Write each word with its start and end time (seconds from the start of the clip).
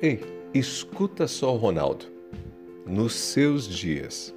Ei, 0.00 0.20
escuta 0.54 1.26
só 1.26 1.52
o 1.52 1.56
Ronaldo. 1.56 2.04
Nos 2.86 3.14
seus 3.14 3.66
dias, 3.66 4.32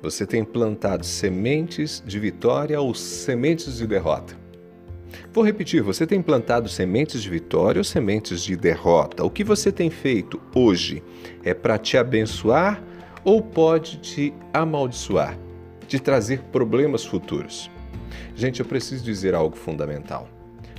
você 0.00 0.26
tem 0.26 0.42
plantado 0.42 1.04
sementes 1.04 2.02
de 2.06 2.18
vitória 2.18 2.80
ou 2.80 2.94
sementes 2.94 3.76
de 3.76 3.86
derrota? 3.86 4.34
Vou 5.30 5.44
repetir: 5.44 5.82
você 5.82 6.06
tem 6.06 6.22
plantado 6.22 6.66
sementes 6.66 7.22
de 7.22 7.28
vitória 7.28 7.78
ou 7.78 7.84
sementes 7.84 8.42
de 8.42 8.56
derrota? 8.56 9.22
O 9.22 9.28
que 9.28 9.44
você 9.44 9.70
tem 9.70 9.90
feito 9.90 10.40
hoje 10.54 11.02
é 11.44 11.52
para 11.52 11.76
te 11.76 11.98
abençoar 11.98 12.82
ou 13.22 13.42
pode 13.42 13.98
te 13.98 14.32
amaldiçoar, 14.50 15.38
te 15.86 16.00
trazer 16.00 16.40
problemas 16.44 17.04
futuros? 17.04 17.70
Gente, 18.34 18.60
eu 18.60 18.66
preciso 18.66 19.04
dizer 19.04 19.34
algo 19.34 19.56
fundamental. 19.56 20.26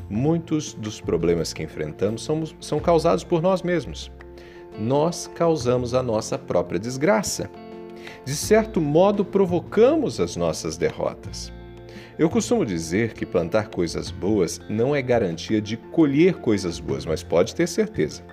Muitos 0.09 0.73
dos 0.73 0.99
problemas 0.99 1.53
que 1.53 1.61
enfrentamos 1.61 2.23
são, 2.23 2.43
são 2.59 2.79
causados 2.79 3.23
por 3.23 3.39
nós 3.39 3.61
mesmos 3.61 4.11
nós 4.77 5.29
causamos 5.35 5.93
a 5.93 6.01
nossa 6.01 6.37
própria 6.37 6.79
desgraça. 6.79 7.49
De 8.25 8.35
certo 8.35 8.81
modo, 8.81 9.23
provocamos 9.23 10.19
as 10.19 10.35
nossas 10.35 10.77
derrotas. 10.77 11.51
Eu 12.17 12.29
costumo 12.29 12.65
dizer 12.65 13.13
que 13.13 13.25
plantar 13.25 13.69
coisas 13.69 14.11
boas 14.11 14.61
não 14.69 14.95
é 14.95 15.01
garantia 15.01 15.59
de 15.59 15.77
colher 15.77 16.35
coisas 16.35 16.79
boas, 16.79 17.05
mas 17.05 17.23
pode 17.23 17.55
ter 17.55 17.67
certeza. 17.67 18.23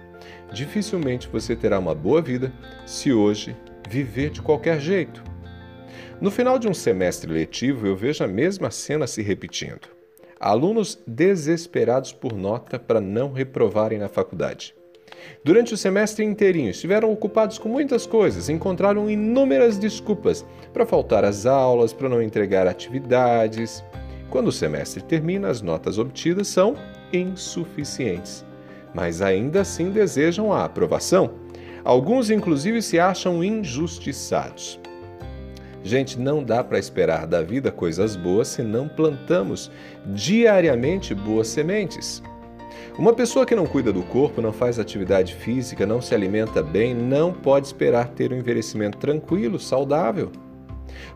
Dificilmente 0.52 1.28
você 1.28 1.56
terá 1.56 1.78
uma 1.78 1.94
boa 1.94 2.20
vida 2.20 2.52
se 2.84 3.12
hoje 3.12 3.56
viver 3.88 4.30
de 4.30 4.42
qualquer 4.42 4.80
jeito. 4.80 5.22
No 6.20 6.30
final 6.30 6.58
de 6.58 6.68
um 6.68 6.74
semestre 6.74 7.32
letivo, 7.32 7.86
eu 7.86 7.96
vejo 7.96 8.22
a 8.22 8.28
mesma 8.28 8.70
cena 8.70 9.06
se 9.06 9.22
repetindo. 9.22 9.88
Alunos 10.38 10.98
desesperados 11.06 12.12
por 12.12 12.34
nota 12.34 12.78
para 12.78 13.00
não 13.00 13.32
reprovarem 13.32 13.98
na 13.98 14.08
faculdade. 14.08 14.74
Durante 15.44 15.74
o 15.74 15.76
semestre 15.76 16.24
inteirinho, 16.24 16.70
estiveram 16.70 17.12
ocupados 17.12 17.58
com 17.58 17.68
muitas 17.68 18.06
coisas, 18.06 18.48
encontraram 18.48 19.10
inúmeras 19.10 19.78
desculpas 19.78 20.44
para 20.72 20.86
faltar 20.86 21.24
às 21.24 21.46
aulas, 21.46 21.92
para 21.92 22.08
não 22.08 22.22
entregar 22.22 22.66
atividades. 22.66 23.84
Quando 24.28 24.48
o 24.48 24.52
semestre 24.52 25.02
termina, 25.02 25.48
as 25.48 25.62
notas 25.62 25.98
obtidas 25.98 26.48
são 26.48 26.74
insuficientes, 27.12 28.44
mas 28.94 29.22
ainda 29.22 29.62
assim 29.62 29.90
desejam 29.90 30.52
a 30.52 30.64
aprovação. 30.64 31.32
Alguns, 31.82 32.30
inclusive, 32.30 32.82
se 32.82 32.98
acham 32.98 33.42
injustiçados. 33.42 34.78
Gente, 35.82 36.18
não 36.18 36.44
dá 36.44 36.62
para 36.62 36.78
esperar 36.78 37.26
da 37.26 37.40
vida 37.40 37.72
coisas 37.72 38.14
boas 38.14 38.48
se 38.48 38.62
não 38.62 38.86
plantamos 38.86 39.70
diariamente 40.06 41.14
boas 41.14 41.48
sementes. 41.48 42.22
Uma 42.98 43.12
pessoa 43.12 43.46
que 43.46 43.54
não 43.54 43.66
cuida 43.66 43.92
do 43.92 44.02
corpo, 44.02 44.40
não 44.40 44.52
faz 44.52 44.78
atividade 44.78 45.34
física, 45.34 45.86
não 45.86 46.00
se 46.00 46.14
alimenta 46.14 46.62
bem, 46.62 46.94
não 46.94 47.32
pode 47.32 47.66
esperar 47.66 48.08
ter 48.08 48.32
um 48.32 48.36
envelhecimento 48.36 48.98
tranquilo, 48.98 49.58
saudável. 49.58 50.30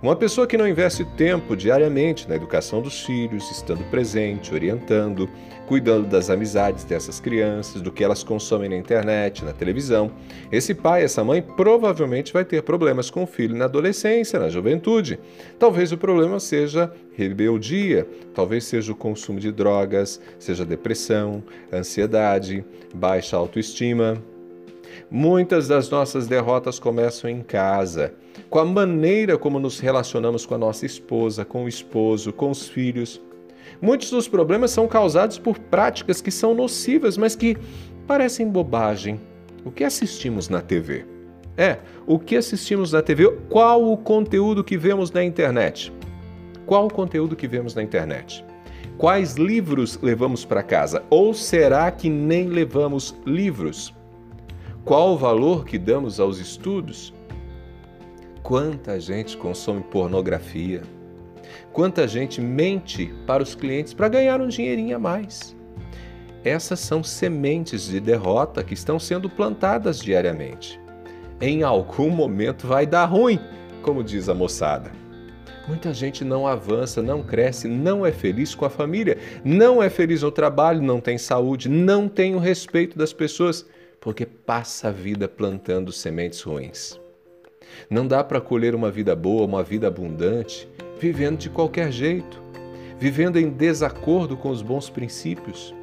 Uma 0.02 0.16
pessoa 0.16 0.46
que 0.46 0.56
não 0.56 0.68
investe 0.68 1.04
tempo 1.16 1.56
diariamente 1.56 2.28
na 2.28 2.36
educação 2.36 2.82
dos 2.82 3.04
filhos, 3.04 3.50
estando 3.50 3.82
presente, 3.90 4.52
orientando, 4.52 5.28
cuidando 5.66 6.06
das 6.06 6.30
amizades 6.30 6.84
dessas 6.84 7.20
crianças, 7.20 7.80
do 7.80 7.90
que 7.90 8.04
elas 8.04 8.22
consomem 8.22 8.68
na 8.68 8.76
internet, 8.76 9.44
na 9.44 9.52
televisão, 9.52 10.10
esse 10.52 10.74
pai, 10.74 11.02
essa 11.02 11.24
mãe 11.24 11.40
provavelmente 11.42 12.32
vai 12.32 12.44
ter 12.44 12.62
problemas 12.62 13.10
com 13.10 13.22
o 13.22 13.26
filho 13.26 13.56
na 13.56 13.64
adolescência, 13.64 14.38
na 14.38 14.48
juventude. 14.48 15.18
Talvez 15.58 15.92
o 15.92 15.98
problema 15.98 16.38
seja 16.38 16.92
rebeldia, 17.16 18.06
talvez 18.34 18.64
seja 18.64 18.92
o 18.92 18.96
consumo 18.96 19.40
de 19.40 19.50
drogas, 19.50 20.20
seja 20.38 20.64
depressão, 20.64 21.42
ansiedade, 21.72 22.64
baixa 22.94 23.36
autoestima. 23.36 24.22
Muitas 25.10 25.68
das 25.68 25.88
nossas 25.90 26.26
derrotas 26.26 26.78
começam 26.78 27.28
em 27.28 27.42
casa, 27.42 28.14
com 28.50 28.58
a 28.58 28.64
maneira 28.64 29.38
como 29.38 29.58
nos 29.58 29.78
relacionamos 29.78 30.44
com 30.46 30.54
a 30.54 30.58
nossa 30.58 30.86
esposa, 30.86 31.44
com 31.44 31.64
o 31.64 31.68
esposo, 31.68 32.32
com 32.32 32.50
os 32.50 32.68
filhos. 32.68 33.20
Muitos 33.80 34.10
dos 34.10 34.28
problemas 34.28 34.70
são 34.70 34.86
causados 34.86 35.38
por 35.38 35.58
práticas 35.58 36.20
que 36.20 36.30
são 36.30 36.54
nocivas, 36.54 37.16
mas 37.16 37.34
que 37.34 37.56
parecem 38.06 38.48
bobagem. 38.48 39.20
O 39.64 39.70
que 39.70 39.84
assistimos 39.84 40.48
na 40.48 40.60
TV? 40.60 41.06
É, 41.56 41.78
o 42.06 42.18
que 42.18 42.36
assistimos 42.36 42.92
na 42.92 43.00
TV? 43.00 43.30
Qual 43.48 43.90
o 43.90 43.96
conteúdo 43.96 44.64
que 44.64 44.76
vemos 44.76 45.10
na 45.10 45.22
internet? 45.22 45.92
Qual 46.66 46.86
o 46.86 46.92
conteúdo 46.92 47.36
que 47.36 47.46
vemos 47.46 47.74
na 47.74 47.82
internet? 47.82 48.44
Quais 48.98 49.34
livros 49.34 49.98
levamos 50.02 50.44
para 50.44 50.62
casa? 50.62 51.02
Ou 51.10 51.34
será 51.34 51.90
que 51.90 52.08
nem 52.08 52.48
levamos 52.48 53.14
livros? 53.26 53.94
Qual 54.84 55.14
o 55.14 55.16
valor 55.16 55.64
que 55.64 55.78
damos 55.78 56.20
aos 56.20 56.38
estudos? 56.38 57.10
Quanta 58.42 59.00
gente 59.00 59.34
consome 59.34 59.80
pornografia? 59.80 60.82
Quanta 61.72 62.06
gente 62.06 62.38
mente 62.38 63.06
para 63.26 63.42
os 63.42 63.54
clientes 63.54 63.94
para 63.94 64.10
ganhar 64.10 64.42
um 64.42 64.48
dinheirinho 64.48 64.94
a 64.94 64.98
mais? 64.98 65.56
Essas 66.44 66.80
são 66.80 67.02
sementes 67.02 67.86
de 67.86 67.98
derrota 67.98 68.62
que 68.62 68.74
estão 68.74 68.98
sendo 68.98 69.30
plantadas 69.30 70.00
diariamente. 70.00 70.78
Em 71.40 71.62
algum 71.62 72.10
momento 72.10 72.66
vai 72.66 72.86
dar 72.86 73.06
ruim, 73.06 73.40
como 73.80 74.04
diz 74.04 74.28
a 74.28 74.34
moçada. 74.34 74.92
Muita 75.66 75.94
gente 75.94 76.26
não 76.26 76.46
avança, 76.46 77.00
não 77.00 77.22
cresce, 77.22 77.66
não 77.66 78.04
é 78.04 78.12
feliz 78.12 78.54
com 78.54 78.66
a 78.66 78.70
família, 78.70 79.16
não 79.42 79.82
é 79.82 79.88
feliz 79.88 80.20
no 80.20 80.30
trabalho, 80.30 80.82
não 80.82 81.00
tem 81.00 81.16
saúde, 81.16 81.70
não 81.70 82.06
tem 82.06 82.34
o 82.34 82.38
respeito 82.38 82.98
das 82.98 83.14
pessoas 83.14 83.64
porque 84.04 84.26
passa 84.26 84.88
a 84.88 84.92
vida 84.92 85.26
plantando 85.26 85.90
sementes 85.90 86.42
ruins. 86.42 87.00
Não 87.88 88.06
dá 88.06 88.22
para 88.22 88.38
colher 88.38 88.74
uma 88.74 88.90
vida 88.90 89.16
boa, 89.16 89.46
uma 89.46 89.62
vida 89.62 89.88
abundante, 89.88 90.68
vivendo 91.00 91.38
de 91.38 91.48
qualquer 91.48 91.90
jeito, 91.90 92.42
vivendo 92.98 93.38
em 93.38 93.48
desacordo 93.48 94.36
com 94.36 94.50
os 94.50 94.60
bons 94.60 94.90
princípios, 94.90 95.74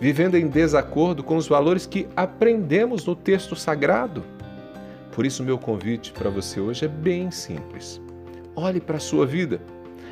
vivendo 0.00 0.36
em 0.36 0.48
desacordo 0.48 1.22
com 1.22 1.36
os 1.36 1.46
valores 1.46 1.86
que 1.86 2.08
aprendemos 2.16 3.06
no 3.06 3.14
texto 3.14 3.54
sagrado. 3.54 4.24
Por 5.12 5.24
isso, 5.24 5.44
meu 5.44 5.56
convite 5.56 6.12
para 6.12 6.28
você 6.28 6.58
hoje 6.58 6.84
é 6.84 6.88
bem 6.88 7.30
simples. 7.30 8.00
Olhe 8.56 8.80
para 8.80 8.96
a 8.96 9.00
sua 9.00 9.24
vida. 9.24 9.60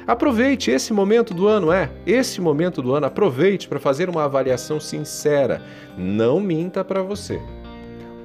Aproveite 0.06 0.71
esse 0.71 0.93
momento 0.93 1.34
do 1.34 1.49
ano, 1.49 1.72
é, 1.72 1.91
esse 2.06 2.41
momento 2.41 2.81
do 2.81 2.94
ano, 2.94 3.06
aproveite 3.06 3.67
para 3.67 3.81
fazer 3.81 4.09
uma 4.09 4.22
avaliação 4.22 4.78
sincera. 4.78 5.61
Não 5.99 6.39
minta 6.39 6.84
para 6.84 7.03
você. 7.03 7.43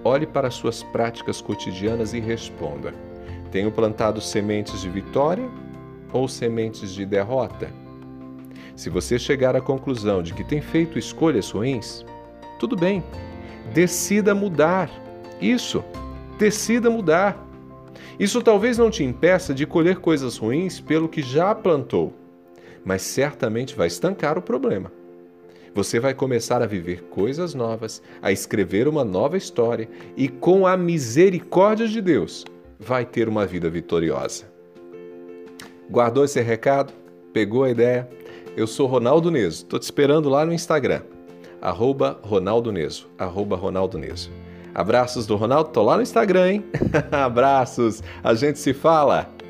Olhe 0.03 0.28
para 0.28 0.52
suas 0.52 0.84
práticas 0.84 1.42
cotidianas 1.42 2.14
e 2.14 2.19
responda: 2.19 2.94
Tenho 3.52 3.72
plantado 3.72 4.22
sementes 4.22 4.81
de 4.81 4.90
vitória 4.90 5.50
ou 6.14 6.28
sementes 6.28 6.94
de 6.94 7.03
derrota? 7.03 7.72
Se 8.75 8.90
você 8.90 9.18
chegar 9.18 9.56
à 9.56 9.62
conclusão 9.62 10.22
de 10.22 10.36
que 10.36 10.44
tem 10.44 10.62
feito 10.62 11.00
escolhas 11.00 11.50
ruins, 11.50 12.06
tudo 12.59 12.75
bem, 12.75 13.03
decida 13.74 14.36
mudar. 14.36 14.88
Isso, 15.42 15.84
decida 16.38 16.92
mudar. 16.92 17.50
Isso 18.20 18.42
talvez 18.42 18.78
não 18.78 18.90
te 18.90 19.04
impeça 19.04 19.54
de 19.54 19.66
colher 19.66 19.98
coisas 19.98 20.38
ruins 20.38 20.80
pelo 20.80 21.10
que 21.10 21.22
já 21.22 21.54
plantou, 21.56 22.14
mas 22.84 23.02
certamente 23.02 23.76
vai 23.76 23.88
estancar 23.88 24.38
o 24.38 24.42
problema. 24.42 24.92
Você 25.74 26.00
vai 26.00 26.14
começar 26.14 26.62
a 26.62 26.66
viver 26.66 27.04
coisas 27.04 27.54
novas, 27.54 28.02
a 28.22 28.32
escrever 28.32 28.88
uma 28.88 29.06
nova 29.06 29.38
história 29.38 29.88
e, 30.18 30.28
com 30.28 30.68
a 30.68 30.76
misericórdia 30.76 31.88
de 31.88 32.02
Deus, 32.02 32.44
vai 32.78 33.06
ter 33.06 33.30
uma 33.30 33.46
vida 33.46 33.70
vitoriosa. 33.70 34.52
Guardou 35.90 36.26
esse 36.26 36.42
recado? 36.42 36.94
Pegou 37.32 37.64
a 37.64 37.70
ideia? 37.70 38.10
Eu 38.58 38.68
sou 38.68 38.86
Ronaldo 38.86 39.32
Neso, 39.32 39.64
estou 39.64 39.80
te 39.80 39.84
esperando 39.84 40.28
lá 40.28 40.46
no 40.46 40.54
Instagram, 40.54 41.04
arroba 41.62 42.19
Ronaldo 42.22 42.69
Neso, 42.69 43.10
arroba 43.18 43.56
Ronaldo 43.56 43.98
Neso. 43.98 44.41
Abraços 44.73 45.25
do 45.25 45.35
Ronaldo, 45.35 45.69
tô 45.69 45.83
lá 45.83 45.95
no 45.97 46.01
Instagram, 46.01 46.51
hein? 46.51 46.65
Abraços, 47.12 48.01
a 48.23 48.33
gente 48.33 48.59
se 48.59 48.73
fala! 48.73 49.41